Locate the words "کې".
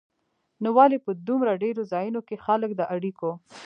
2.27-2.41